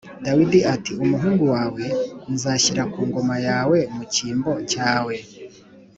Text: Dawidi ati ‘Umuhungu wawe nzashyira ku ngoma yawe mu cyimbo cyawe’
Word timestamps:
Dawidi 0.25 0.59
ati 0.73 0.91
‘Umuhungu 1.03 1.43
wawe 1.55 1.83
nzashyira 2.33 2.83
ku 2.93 2.99
ngoma 3.07 3.35
yawe 3.47 3.77
mu 3.95 4.03
cyimbo 4.13 4.51
cyawe’ 4.71 5.15